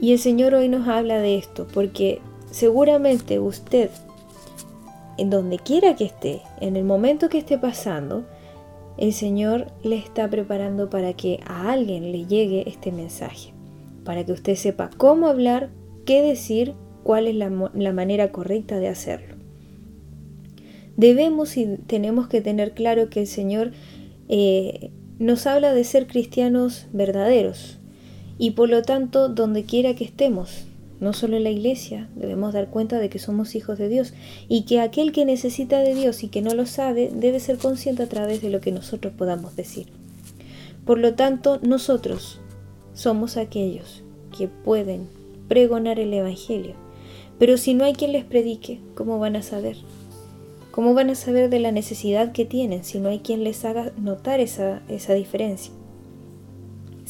Y 0.00 0.12
el 0.12 0.18
Señor 0.18 0.54
hoy 0.54 0.70
nos 0.70 0.88
habla 0.88 1.18
de 1.18 1.36
esto, 1.36 1.66
porque 1.70 2.22
seguramente 2.50 3.40
usted, 3.40 3.90
en 5.18 5.28
donde 5.28 5.58
quiera 5.58 5.96
que 5.96 6.06
esté, 6.06 6.40
en 6.62 6.76
el 6.76 6.84
momento 6.84 7.28
que 7.28 7.36
esté 7.36 7.58
pasando, 7.58 8.24
el 9.00 9.14
Señor 9.14 9.72
le 9.82 9.96
está 9.96 10.28
preparando 10.28 10.90
para 10.90 11.14
que 11.14 11.40
a 11.46 11.72
alguien 11.72 12.12
le 12.12 12.26
llegue 12.26 12.68
este 12.68 12.92
mensaje, 12.92 13.52
para 14.04 14.24
que 14.24 14.32
usted 14.32 14.54
sepa 14.56 14.90
cómo 14.96 15.26
hablar, 15.26 15.70
qué 16.04 16.22
decir, 16.22 16.74
cuál 17.02 17.26
es 17.26 17.34
la, 17.34 17.48
manera 17.48 18.30
correcta 18.30 18.78
de 18.78 18.88
hacerlo. 18.88 19.36
Debemos 20.98 21.56
y 21.56 21.78
tenemos 21.86 22.28
que 22.28 22.42
tener 22.42 22.72
claro 22.72 23.08
que 23.08 23.20
el 23.20 23.26
Señor 23.26 23.72
eh, 24.28 24.90
nos 25.18 25.46
habla 25.46 25.72
de 25.72 25.84
ser 25.84 26.06
cristianos 26.06 26.86
verdaderos 26.92 27.78
y 28.36 28.50
por 28.50 28.68
lo 28.68 28.82
tanto 28.82 29.30
donde 29.30 29.64
quiera 29.64 29.94
que 29.94 30.04
estemos, 30.04 30.66
no 31.00 31.14
solo 31.14 31.36
en 31.36 31.44
la 31.44 31.50
iglesia, 31.50 32.08
debemos 32.14 32.52
dar 32.52 32.68
cuenta 32.68 32.98
de 32.98 33.08
que 33.08 33.18
somos 33.18 33.54
hijos 33.54 33.78
de 33.78 33.88
Dios 33.88 34.12
y 34.48 34.62
que 34.62 34.80
aquel 34.80 35.12
que 35.12 35.24
necesita 35.24 35.80
de 35.80 35.94
Dios 35.94 36.22
y 36.22 36.28
que 36.28 36.42
no 36.42 36.54
lo 36.54 36.66
sabe 36.66 37.10
debe 37.14 37.40
ser 37.40 37.56
consciente 37.56 38.02
a 38.02 38.08
través 38.08 38.42
de 38.42 38.50
lo 38.50 38.60
que 38.60 38.70
nosotros 38.70 39.14
podamos 39.16 39.56
decir. 39.56 39.86
Por 40.84 40.98
lo 40.98 41.14
tanto, 41.14 41.58
nosotros 41.62 42.40
somos 42.92 43.36
aquellos 43.36 44.02
que 44.36 44.48
pueden 44.48 45.08
pregonar 45.48 45.98
el 45.98 46.12
Evangelio. 46.12 46.74
Pero 47.38 47.56
si 47.56 47.72
no 47.72 47.84
hay 47.84 47.94
quien 47.94 48.12
les 48.12 48.24
predique, 48.24 48.80
¿cómo 48.94 49.18
van 49.18 49.36
a 49.36 49.42
saber? 49.42 49.76
¿Cómo 50.70 50.94
van 50.94 51.10
a 51.10 51.14
saber 51.14 51.48
de 51.48 51.58
la 51.58 51.72
necesidad 51.72 52.32
que 52.32 52.44
tienen 52.44 52.84
si 52.84 53.00
no 53.00 53.08
hay 53.08 53.20
quien 53.20 53.42
les 53.42 53.64
haga 53.64 53.92
notar 53.96 54.40
esa, 54.40 54.82
esa 54.88 55.14
diferencia? 55.14 55.72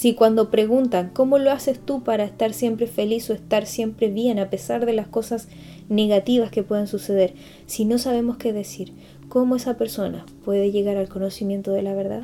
Si 0.01 0.15
cuando 0.15 0.49
preguntan 0.49 1.11
cómo 1.13 1.37
lo 1.37 1.51
haces 1.51 1.79
tú 1.79 2.03
para 2.03 2.25
estar 2.25 2.55
siempre 2.55 2.87
feliz 2.87 3.29
o 3.29 3.35
estar 3.35 3.67
siempre 3.67 4.09
bien 4.09 4.39
a 4.39 4.49
pesar 4.49 4.87
de 4.87 4.95
las 4.95 5.07
cosas 5.07 5.47
negativas 5.91 6.51
que 6.51 6.63
puedan 6.63 6.87
suceder, 6.87 7.35
si 7.67 7.85
no 7.85 7.99
sabemos 7.99 8.39
qué 8.39 8.55
decir, 8.55 8.95
¿cómo 9.29 9.57
esa 9.57 9.77
persona 9.77 10.25
puede 10.43 10.73
llegar 10.73 10.97
al 10.97 11.11
conocimiento 11.11 11.73
de 11.73 11.83
la 11.83 11.93
verdad? 11.93 12.23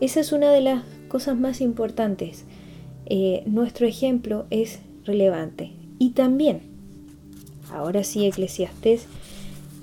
Esa 0.00 0.20
es 0.20 0.30
una 0.30 0.52
de 0.52 0.60
las 0.60 0.84
cosas 1.08 1.36
más 1.36 1.60
importantes. 1.60 2.44
Eh, 3.06 3.42
nuestro 3.44 3.88
ejemplo 3.88 4.46
es 4.50 4.78
relevante. 5.04 5.72
Y 5.98 6.10
también, 6.10 6.60
ahora 7.72 8.04
sí, 8.04 8.24
Eclesiastés 8.24 9.06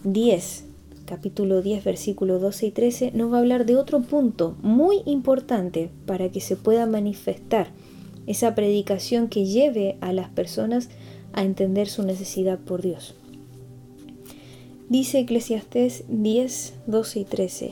10, 0.05 0.63
capítulo 1.09 1.63
10, 1.63 1.83
versículo 1.83 2.37
12 2.37 2.67
y 2.67 2.71
13, 2.71 3.11
nos 3.15 3.33
va 3.33 3.37
a 3.37 3.39
hablar 3.39 3.65
de 3.65 3.75
otro 3.75 3.99
punto 4.03 4.55
muy 4.61 5.01
importante 5.07 5.89
para 6.05 6.29
que 6.29 6.39
se 6.39 6.55
pueda 6.55 6.85
manifestar 6.85 7.71
esa 8.27 8.53
predicación 8.53 9.27
que 9.27 9.45
lleve 9.45 9.97
a 10.01 10.13
las 10.13 10.29
personas 10.29 10.89
a 11.33 11.43
entender 11.43 11.89
su 11.89 12.03
necesidad 12.03 12.59
por 12.59 12.83
Dios. 12.83 13.15
Dice 14.87 15.17
Eclesiastés 15.17 16.03
10, 16.09 16.75
12 16.85 17.19
y 17.19 17.25
13. 17.25 17.71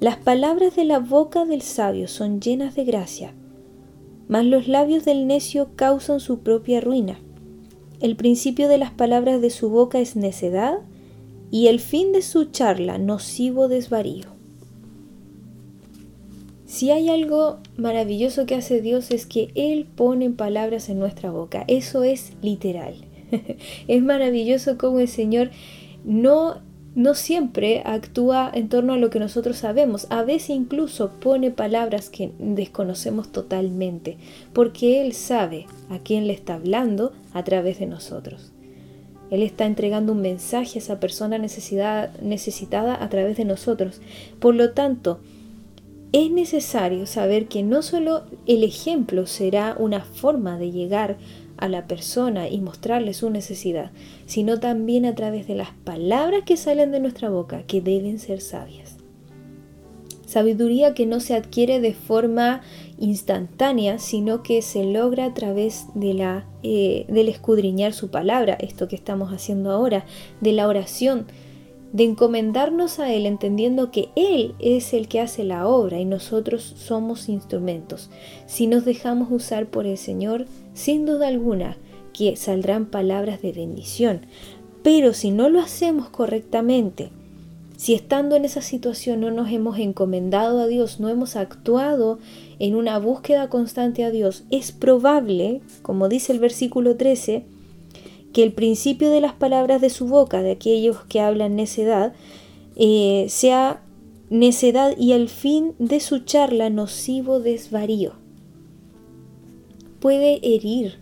Las 0.00 0.16
palabras 0.16 0.74
de 0.74 0.84
la 0.84 0.98
boca 0.98 1.44
del 1.44 1.62
sabio 1.62 2.08
son 2.08 2.40
llenas 2.40 2.74
de 2.74 2.84
gracia, 2.84 3.34
mas 4.26 4.44
los 4.44 4.66
labios 4.66 5.04
del 5.04 5.28
necio 5.28 5.68
causan 5.76 6.18
su 6.18 6.40
propia 6.40 6.80
ruina. 6.80 7.20
El 8.00 8.16
principio 8.16 8.66
de 8.66 8.78
las 8.78 8.90
palabras 8.90 9.40
de 9.40 9.50
su 9.50 9.70
boca 9.70 10.00
es 10.00 10.16
necedad, 10.16 10.80
y 11.50 11.68
el 11.68 11.80
fin 11.80 12.12
de 12.12 12.22
su 12.22 12.46
charla 12.46 12.98
nocivo 12.98 13.68
desvarío. 13.68 14.36
Si 16.66 16.90
hay 16.90 17.08
algo 17.08 17.58
maravilloso 17.76 18.44
que 18.44 18.56
hace 18.56 18.80
Dios 18.80 19.10
es 19.12 19.24
que 19.24 19.50
Él 19.54 19.86
pone 19.86 20.30
palabras 20.30 20.88
en 20.88 20.98
nuestra 20.98 21.30
boca. 21.30 21.64
Eso 21.68 22.02
es 22.02 22.32
literal. 22.42 22.96
es 23.88 24.02
maravilloso 24.02 24.76
como 24.76 24.98
el 24.98 25.08
Señor 25.08 25.50
no, 26.04 26.60
no 26.96 27.14
siempre 27.14 27.82
actúa 27.84 28.50
en 28.52 28.68
torno 28.68 28.94
a 28.94 28.98
lo 28.98 29.10
que 29.10 29.20
nosotros 29.20 29.58
sabemos. 29.58 30.08
A 30.10 30.24
veces 30.24 30.50
incluso 30.50 31.12
pone 31.20 31.52
palabras 31.52 32.10
que 32.10 32.32
desconocemos 32.40 33.30
totalmente, 33.30 34.16
porque 34.52 35.00
Él 35.00 35.12
sabe 35.12 35.66
a 35.88 36.00
quién 36.00 36.26
le 36.26 36.32
está 36.32 36.54
hablando 36.54 37.12
a 37.32 37.44
través 37.44 37.78
de 37.78 37.86
nosotros. 37.86 38.52
Él 39.30 39.42
está 39.42 39.66
entregando 39.66 40.12
un 40.12 40.22
mensaje 40.22 40.78
a 40.78 40.82
esa 40.82 41.00
persona 41.00 41.38
necesitada 41.38 43.02
a 43.02 43.08
través 43.08 43.36
de 43.36 43.44
nosotros. 43.44 44.00
Por 44.38 44.54
lo 44.54 44.70
tanto, 44.72 45.18
es 46.12 46.30
necesario 46.30 47.06
saber 47.06 47.46
que 47.46 47.62
no 47.62 47.82
solo 47.82 48.22
el 48.46 48.64
ejemplo 48.64 49.26
será 49.26 49.76
una 49.78 50.00
forma 50.00 50.58
de 50.58 50.70
llegar 50.70 51.16
a 51.56 51.68
la 51.68 51.86
persona 51.86 52.48
y 52.48 52.60
mostrarle 52.60 53.14
su 53.14 53.30
necesidad, 53.30 53.90
sino 54.26 54.60
también 54.60 55.06
a 55.06 55.14
través 55.14 55.46
de 55.46 55.54
las 55.54 55.70
palabras 55.84 56.42
que 56.44 56.56
salen 56.56 56.92
de 56.92 57.00
nuestra 57.00 57.28
boca, 57.28 57.64
que 57.64 57.80
deben 57.80 58.18
ser 58.18 58.40
sabias. 58.40 58.85
Sabiduría 60.36 60.92
que 60.92 61.06
no 61.06 61.20
se 61.20 61.34
adquiere 61.34 61.80
de 61.80 61.94
forma 61.94 62.60
instantánea, 62.98 63.98
sino 63.98 64.42
que 64.42 64.60
se 64.60 64.84
logra 64.84 65.24
a 65.24 65.32
través 65.32 65.86
de 65.94 66.12
la, 66.12 66.46
eh, 66.62 67.06
del 67.08 67.30
escudriñar 67.30 67.94
su 67.94 68.10
palabra, 68.10 68.52
esto 68.60 68.86
que 68.86 68.96
estamos 68.96 69.32
haciendo 69.32 69.70
ahora, 69.70 70.04
de 70.42 70.52
la 70.52 70.68
oración, 70.68 71.24
de 71.94 72.04
encomendarnos 72.04 72.98
a 72.98 73.10
Él 73.14 73.24
entendiendo 73.24 73.90
que 73.90 74.10
Él 74.14 74.54
es 74.58 74.92
el 74.92 75.08
que 75.08 75.20
hace 75.20 75.42
la 75.42 75.66
obra 75.66 76.00
y 76.00 76.04
nosotros 76.04 76.74
somos 76.76 77.30
instrumentos. 77.30 78.10
Si 78.44 78.66
nos 78.66 78.84
dejamos 78.84 79.28
usar 79.30 79.68
por 79.68 79.86
el 79.86 79.96
Señor, 79.96 80.44
sin 80.74 81.06
duda 81.06 81.28
alguna 81.28 81.78
que 82.12 82.36
saldrán 82.36 82.84
palabras 82.84 83.40
de 83.40 83.52
bendición. 83.52 84.26
Pero 84.82 85.14
si 85.14 85.30
no 85.30 85.48
lo 85.48 85.60
hacemos 85.60 86.10
correctamente, 86.10 87.08
si 87.76 87.94
estando 87.94 88.36
en 88.36 88.44
esa 88.44 88.62
situación 88.62 89.20
no 89.20 89.30
nos 89.30 89.50
hemos 89.50 89.78
encomendado 89.78 90.60
a 90.60 90.66
Dios, 90.66 90.98
no 90.98 91.08
hemos 91.08 91.36
actuado 91.36 92.18
en 92.58 92.74
una 92.74 92.98
búsqueda 92.98 93.48
constante 93.50 94.02
a 94.04 94.10
Dios, 94.10 94.44
es 94.50 94.72
probable, 94.72 95.60
como 95.82 96.08
dice 96.08 96.32
el 96.32 96.38
versículo 96.38 96.96
13, 96.96 97.44
que 98.32 98.42
el 98.42 98.52
principio 98.52 99.10
de 99.10 99.20
las 99.20 99.34
palabras 99.34 99.80
de 99.80 99.90
su 99.90 100.06
boca, 100.06 100.42
de 100.42 100.52
aquellos 100.52 101.04
que 101.04 101.20
hablan 101.20 101.56
necedad, 101.56 102.14
eh, 102.76 103.26
sea 103.28 103.82
necedad 104.30 104.96
y 104.98 105.12
el 105.12 105.28
fin 105.28 105.74
de 105.78 106.00
su 106.00 106.20
charla 106.20 106.70
nocivo 106.70 107.40
desvarío. 107.40 108.12
Puede 110.00 110.40
herir, 110.42 110.98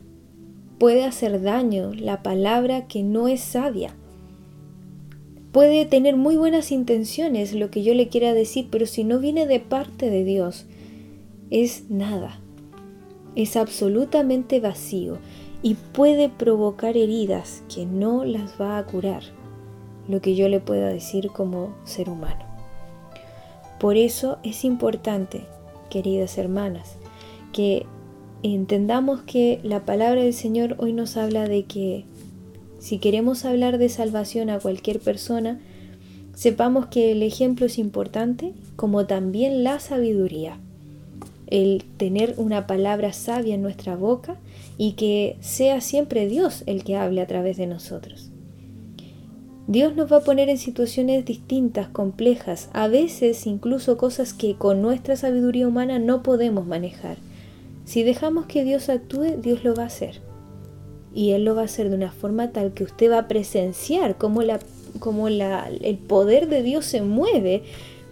puede 0.78 1.04
hacer 1.04 1.42
daño 1.42 1.92
la 1.94 2.22
palabra 2.22 2.86
que 2.86 3.02
no 3.02 3.28
es 3.28 3.40
sabia. 3.40 3.94
Puede 5.54 5.87
tener 5.87 6.16
muy 6.16 6.37
buenas 6.37 6.73
intenciones 6.73 7.54
lo 7.54 7.70
que 7.70 7.84
yo 7.84 7.94
le 7.94 8.08
quiera 8.08 8.34
decir, 8.34 8.66
pero 8.73 8.87
si 8.87 9.04
no 9.04 9.20
viene 9.20 9.46
de 9.46 9.61
parte 9.61 10.11
de 10.11 10.25
Dios, 10.25 10.66
es 11.49 11.88
nada. 11.88 12.40
Es 13.37 13.56
absolutamente 13.56 14.58
vacío 14.58 15.18
y 15.62 15.75
puede 15.75 16.28
provocar 16.28 16.96
heridas 16.96 17.62
que 17.73 17.87
no 17.87 18.25
las 18.25 18.61
va 18.61 18.78
a 18.78 18.84
curar, 18.84 19.23
lo 20.08 20.20
que 20.20 20.34
yo 20.34 20.49
le 20.49 20.58
pueda 20.58 20.88
decir 20.88 21.28
como 21.28 21.73
ser 21.84 22.11
humano. 22.11 22.44
Por 23.78 23.96
eso 23.96 24.38
es 24.42 24.64
importante, 24.64 25.42
queridas 25.88 26.37
hermanas, 26.37 26.96
que 27.52 27.87
entendamos 28.42 29.23
que 29.23 29.61
la 29.62 29.84
palabra 29.84 30.23
del 30.25 30.34
Señor 30.34 30.75
hoy 30.78 30.92
nos 30.92 31.16
habla 31.16 31.46
de 31.46 31.62
que 31.66 32.06
si 32.84 32.98
queremos 32.98 33.46
hablar 33.46 33.78
de 33.78 33.88
salvación 33.88 34.50
a 34.50 34.58
cualquier 34.58 35.00
persona, 35.00 35.58
sepamos 36.34 36.84
que 36.84 37.12
el 37.12 37.22
ejemplo 37.22 37.64
es 37.64 37.78
importante, 37.78 38.52
como 38.76 39.06
también 39.06 39.64
la 39.64 39.78
sabiduría. 39.78 40.58
El 41.46 41.82
tener 41.96 42.34
una 42.36 42.66
palabra 42.66 43.14
sabia 43.14 43.54
en 43.54 43.62
nuestra 43.62 43.96
boca 43.96 44.36
y 44.76 44.92
que 44.92 45.38
sea 45.40 45.80
siempre 45.80 46.28
Dios 46.28 46.62
el 46.66 46.84
que 46.84 46.98
hable 46.98 47.22
a 47.22 47.26
través 47.26 47.56
de 47.56 47.66
nosotros. 47.66 48.28
Dios 49.66 49.96
nos 49.96 50.12
va 50.12 50.18
a 50.18 50.24
poner 50.24 50.50
en 50.50 50.58
situaciones 50.58 51.24
distintas, 51.24 51.88
complejas, 51.88 52.68
a 52.74 52.86
veces 52.86 53.46
incluso 53.46 53.96
cosas 53.96 54.34
que 54.34 54.56
con 54.56 54.82
nuestra 54.82 55.16
sabiduría 55.16 55.66
humana 55.66 55.98
no 55.98 56.22
podemos 56.22 56.66
manejar. 56.66 57.16
Si 57.86 58.02
dejamos 58.02 58.44
que 58.44 58.62
Dios 58.62 58.90
actúe, 58.90 59.40
Dios 59.40 59.64
lo 59.64 59.74
va 59.74 59.84
a 59.84 59.86
hacer. 59.86 60.20
Y 61.14 61.30
Él 61.30 61.44
lo 61.44 61.54
va 61.54 61.62
a 61.62 61.66
hacer 61.66 61.88
de 61.88 61.97
una 61.97 62.11
forma 62.11 62.50
tal 62.50 62.73
que 62.73 62.85
usted 62.85 63.11
va 63.11 63.18
a 63.18 63.28
presenciar 63.28 64.16
cómo, 64.18 64.42
la, 64.42 64.59
la, 65.30 65.71
el 65.80 65.99
poder 65.99 66.49
de 66.49 66.62
Dios 66.62 66.85
se 66.85 67.02
mueve 67.02 67.62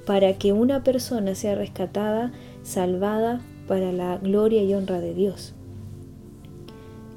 para 0.07 0.35
que 0.35 0.53
una 0.53 0.83
persona 0.85 1.35
sea 1.35 1.55
rescatada, 1.55 2.33
salvada 2.63 3.41
para 3.67 3.93
la 3.93 4.19
gloria 4.19 4.63
y 4.63 4.75
honra 4.75 5.01
de 5.01 5.15
Dios. 5.15 5.55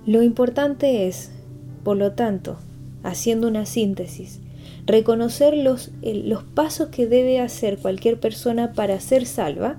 Lo 0.06 0.22
importante 0.22 1.08
es, 1.08 1.32
por 1.84 1.98
lo 1.98 2.12
tanto, 2.12 2.58
haciendo 3.04 3.48
una 3.48 3.65
síntesis, 3.65 4.39
reconocer 4.86 5.56
los, 5.56 5.92
los 6.04 6.44
pasos 6.44 6.89
que 6.89 7.08
debe 7.08 7.39
hacer 7.39 7.77
cualquier 7.77 8.20
persona 8.20 8.74
para 8.74 9.00
ser 9.00 9.25
salva, 9.25 9.77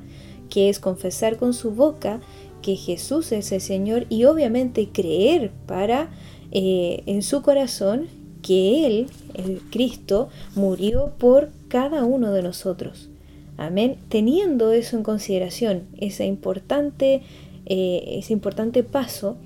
que 0.51 0.69
es 0.69 0.81
confesar 0.81 1.37
con 1.37 1.55
su 1.55 1.73
boca 1.73 2.21
que 2.63 2.77
Jesús 2.77 3.33
es 3.33 3.53
el 3.53 3.61
Señor 3.61 4.07
y 4.09 4.25
obviamente 4.25 4.89
creer 4.93 5.51
para 5.67 6.11
eh, 6.53 7.03
en 7.07 7.23
su 7.23 7.43
corazón 7.43 8.07
que 8.43 8.87
Él, 8.87 9.07
el 9.35 9.61
Cristo, 9.71 10.29
murió 10.55 11.13
por 11.19 11.51
cada 11.69 12.05
uno 12.05 12.33
de 12.33 12.43
nosotros. 12.43 13.09
Amén. 13.57 13.97
Teniendo 14.09 14.73
eso 14.73 14.97
en 14.97 15.03
consideración, 15.03 15.85
ese 15.99 16.27
importante, 16.27 17.23
eh, 17.67 18.05
ese 18.19 18.33
importante 18.33 18.83
paso, 18.83 19.37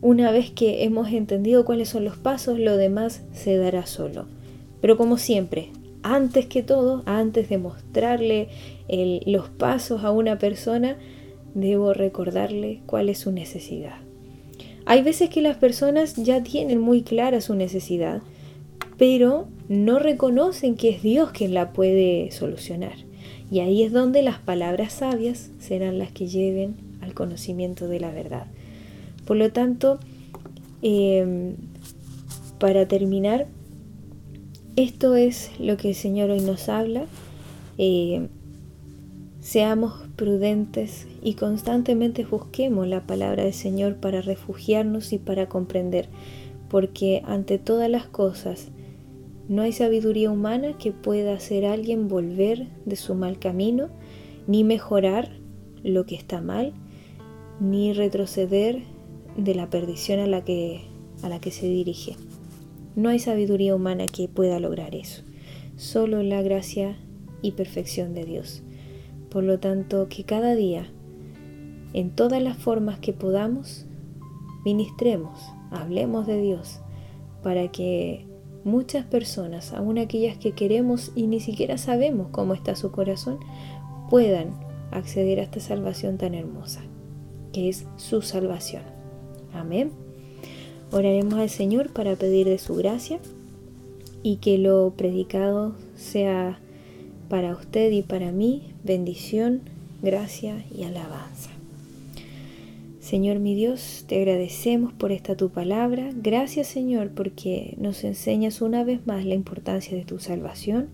una 0.00 0.30
vez 0.30 0.50
que 0.50 0.84
hemos 0.84 1.10
entendido 1.12 1.64
cuáles 1.64 1.90
son 1.90 2.04
los 2.04 2.16
pasos, 2.16 2.58
lo 2.58 2.76
demás 2.76 3.22
se 3.32 3.56
dará 3.56 3.86
solo. 3.86 4.26
Pero 4.80 4.96
como 4.96 5.18
siempre, 5.18 5.70
antes 6.02 6.46
que 6.46 6.62
todo, 6.62 7.02
antes 7.04 7.48
de 7.48 7.58
mostrarle 7.58 8.48
los 9.26 9.48
pasos 9.50 10.02
a 10.04 10.10
una 10.10 10.38
persona, 10.38 10.96
debo 11.54 11.92
recordarle 11.92 12.80
cuál 12.86 13.08
es 13.08 13.18
su 13.18 13.32
necesidad. 13.32 13.98
Hay 14.86 15.02
veces 15.02 15.30
que 15.30 15.42
las 15.42 15.56
personas 15.56 16.16
ya 16.16 16.42
tienen 16.42 16.80
muy 16.80 17.02
clara 17.02 17.40
su 17.40 17.54
necesidad, 17.54 18.22
pero 18.96 19.48
no 19.68 19.98
reconocen 19.98 20.76
que 20.76 20.90
es 20.90 21.02
Dios 21.02 21.30
quien 21.30 21.54
la 21.54 21.72
puede 21.72 22.30
solucionar. 22.32 22.94
Y 23.50 23.60
ahí 23.60 23.82
es 23.82 23.92
donde 23.92 24.22
las 24.22 24.38
palabras 24.38 24.92
sabias 24.92 25.50
serán 25.58 25.98
las 25.98 26.12
que 26.12 26.28
lleven 26.28 26.76
al 27.00 27.14
conocimiento 27.14 27.88
de 27.88 28.00
la 28.00 28.10
verdad. 28.10 28.46
Por 29.26 29.36
lo 29.36 29.52
tanto, 29.52 29.98
em, 30.82 31.56
para 32.58 32.86
terminar, 32.86 33.48
esto 34.76 35.16
es 35.16 35.50
lo 35.58 35.76
que 35.76 35.90
el 35.90 35.94
Señor 35.94 36.30
hoy 36.30 36.40
nos 36.40 36.68
habla. 36.68 37.04
Em, 37.78 38.28
seamos 39.40 39.94
prudentes 40.16 41.06
y 41.22 41.34
constantemente 41.34 42.24
busquemos 42.24 42.86
la 42.86 43.06
palabra 43.06 43.44
del 43.44 43.54
Señor 43.54 43.96
para 43.96 44.20
refugiarnos 44.20 45.12
y 45.12 45.18
para 45.18 45.48
comprender, 45.48 46.08
porque 46.68 47.22
ante 47.24 47.58
todas 47.58 47.90
las 47.90 48.06
cosas 48.06 48.68
no 49.48 49.62
hay 49.62 49.72
sabiduría 49.72 50.30
humana 50.30 50.78
que 50.78 50.92
pueda 50.92 51.34
hacer 51.34 51.64
a 51.66 51.72
alguien 51.72 52.06
volver 52.06 52.68
de 52.84 52.96
su 52.96 53.14
mal 53.14 53.38
camino, 53.38 53.88
ni 54.46 54.62
mejorar 54.62 55.30
lo 55.82 56.06
que 56.06 56.14
está 56.14 56.40
mal, 56.40 56.72
ni 57.58 57.92
retroceder 57.92 58.82
de 59.36 59.54
la 59.54 59.68
perdición 59.68 60.20
a 60.20 60.26
la 60.26 60.44
que, 60.44 60.82
a 61.22 61.28
la 61.28 61.40
que 61.40 61.50
se 61.50 61.66
dirige. 61.66 62.14
No 62.94 63.08
hay 63.08 63.18
sabiduría 63.18 63.74
humana 63.74 64.06
que 64.06 64.28
pueda 64.28 64.60
lograr 64.60 64.94
eso, 64.94 65.22
solo 65.76 66.22
la 66.22 66.42
gracia 66.42 66.96
y 67.42 67.52
perfección 67.52 68.14
de 68.14 68.24
Dios. 68.26 68.62
Por 69.30 69.44
lo 69.44 69.58
tanto, 69.58 70.08
que 70.08 70.24
cada 70.24 70.54
día, 70.54 70.88
en 71.92 72.10
todas 72.10 72.42
las 72.42 72.56
formas 72.56 72.98
que 72.98 73.12
podamos, 73.12 73.86
ministremos, 74.64 75.40
hablemos 75.70 76.26
de 76.26 76.40
Dios, 76.40 76.80
para 77.42 77.68
que 77.68 78.26
muchas 78.64 79.06
personas, 79.06 79.72
aun 79.72 79.98
aquellas 79.98 80.36
que 80.36 80.52
queremos 80.52 81.12
y 81.14 81.26
ni 81.26 81.40
siquiera 81.40 81.78
sabemos 81.78 82.28
cómo 82.30 82.54
está 82.54 82.74
su 82.76 82.90
corazón, 82.90 83.38
puedan 84.10 84.50
acceder 84.90 85.40
a 85.40 85.44
esta 85.44 85.60
salvación 85.60 86.18
tan 86.18 86.34
hermosa, 86.34 86.80
que 87.52 87.68
es 87.68 87.86
su 87.96 88.22
salvación. 88.22 88.82
Amén. 89.52 89.92
Oraremos 90.92 91.34
al 91.34 91.50
Señor 91.50 91.92
para 91.92 92.16
pedir 92.16 92.48
de 92.48 92.58
su 92.58 92.74
gracia 92.74 93.20
y 94.22 94.36
que 94.36 94.58
lo 94.58 94.92
predicado 94.96 95.74
sea 95.94 96.58
para 97.30 97.52
usted 97.52 97.92
y 97.92 98.02
para 98.02 98.32
mí 98.32 98.74
bendición, 98.82 99.60
gracia 100.02 100.64
y 100.76 100.82
alabanza. 100.82 101.50
Señor 102.98 103.38
mi 103.38 103.54
Dios, 103.54 104.04
te 104.08 104.16
agradecemos 104.16 104.92
por 104.92 105.12
esta 105.12 105.36
tu 105.36 105.48
palabra. 105.48 106.10
Gracias 106.14 106.66
Señor 106.66 107.10
porque 107.12 107.76
nos 107.78 108.02
enseñas 108.02 108.60
una 108.60 108.82
vez 108.82 109.06
más 109.06 109.24
la 109.24 109.34
importancia 109.34 109.96
de 109.96 110.04
tu 110.04 110.18
salvación 110.18 110.88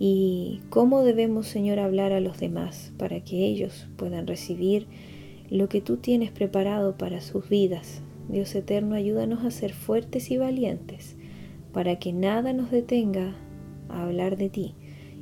y 0.00 0.60
cómo 0.70 1.02
debemos 1.02 1.46
Señor 1.46 1.78
hablar 1.78 2.12
a 2.12 2.20
los 2.20 2.40
demás 2.40 2.92
para 2.98 3.20
que 3.20 3.46
ellos 3.46 3.86
puedan 3.96 4.26
recibir 4.26 4.88
lo 5.50 5.68
que 5.68 5.80
tú 5.80 5.98
tienes 5.98 6.32
preparado 6.32 6.98
para 6.98 7.20
sus 7.20 7.48
vidas. 7.48 8.02
Dios 8.28 8.52
eterno, 8.56 8.96
ayúdanos 8.96 9.44
a 9.44 9.52
ser 9.52 9.72
fuertes 9.72 10.32
y 10.32 10.36
valientes 10.36 11.14
para 11.72 12.00
que 12.00 12.12
nada 12.12 12.52
nos 12.52 12.72
detenga 12.72 13.36
a 13.88 14.02
hablar 14.02 14.36
de 14.36 14.50
ti 14.50 14.74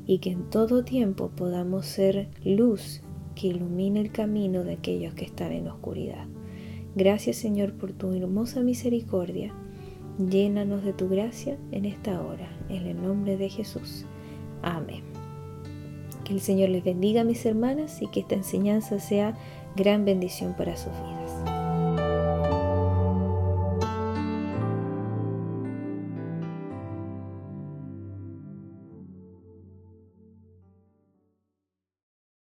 y 0.08 0.18
que 0.18 0.30
en 0.30 0.48
todo 0.48 0.82
tiempo 0.84 1.30
podamos 1.36 1.84
ser 1.86 2.28
luz 2.42 3.02
que 3.36 3.48
ilumine 3.48 4.00
el 4.00 4.10
camino 4.10 4.64
de 4.64 4.72
aquellos 4.72 5.12
que 5.12 5.26
están 5.26 5.52
en 5.52 5.68
oscuridad. 5.68 6.26
Gracias 6.96 7.36
Señor 7.36 7.74
por 7.74 7.92
tu 7.92 8.14
hermosa 8.14 8.62
misericordia. 8.62 9.52
Llénanos 10.18 10.82
de 10.82 10.94
tu 10.94 11.08
gracia 11.10 11.58
en 11.70 11.84
esta 11.84 12.20
hora, 12.22 12.48
en 12.70 12.86
el 12.86 13.00
nombre 13.00 13.36
de 13.36 13.50
Jesús. 13.50 14.06
Amén. 14.62 15.04
Que 16.24 16.32
el 16.32 16.40
Señor 16.40 16.70
les 16.70 16.82
bendiga 16.82 17.22
mis 17.22 17.44
hermanas 17.44 18.00
y 18.00 18.06
que 18.08 18.20
esta 18.20 18.34
enseñanza 18.34 18.98
sea 18.98 19.36
gran 19.76 20.06
bendición 20.06 20.54
para 20.56 20.76
sus 20.76 20.92
vidas. 20.92 21.27